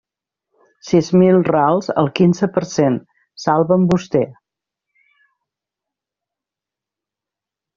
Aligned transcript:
Sis 0.91 1.09
mil 1.23 1.35
rals 1.47 1.89
al 2.03 2.09
quinze 2.19 2.49
per 2.55 2.63
cent; 2.71 2.97
salve'm 3.43 3.85
vostè. 3.93 4.23